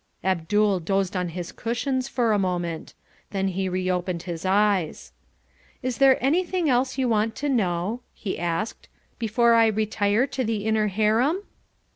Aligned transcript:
Abdul 0.23 0.79
dozed 0.79 1.15
on 1.15 1.29
his 1.29 1.51
cushions 1.51 2.07
for 2.07 2.33
a 2.33 2.39
moment. 2.39 2.95
Then 3.29 3.49
he 3.49 3.69
reopened 3.69 4.23
his 4.23 4.47
eyes. 4.47 5.11
"Is 5.83 5.99
there 5.99 6.17
anything 6.19 6.67
else 6.67 6.97
you 6.97 7.07
want 7.07 7.35
to 7.35 7.49
know," 7.49 8.01
he 8.11 8.39
asked, 8.39 8.89
"before 9.19 9.53
I 9.53 9.67
retire 9.67 10.25
to 10.25 10.43
the 10.43 10.65
Inner 10.65 10.87
Harem?" 10.87 11.43